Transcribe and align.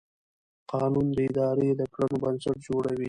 قانون 0.71 1.07
د 1.17 1.19
ادارې 1.29 1.69
د 1.79 1.81
کړنو 1.93 2.15
بنسټ 2.23 2.55
جوړوي. 2.67 2.99